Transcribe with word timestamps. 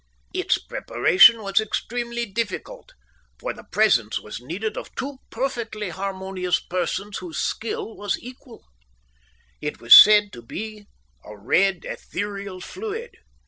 Its 0.33 0.57
preparation 0.57 1.43
was 1.43 1.59
extremely 1.61 2.25
difficult, 2.25 2.93
for 3.37 3.53
the 3.53 3.65
presence 3.65 4.19
was 4.19 4.41
needed 4.41 4.75
of 4.75 4.89
two 4.95 5.17
perfectly 5.29 5.89
harmonious 5.89 6.59
persons 6.59 7.19
whose 7.19 7.37
skill 7.37 7.95
was 7.95 8.17
equal. 8.19 8.63
It 9.61 9.79
was 9.79 9.93
said 9.93 10.33
to 10.33 10.41
be 10.41 10.87
a 11.23 11.37
red 11.37 11.85
ethereal 11.85 12.61
fluid. 12.61 13.11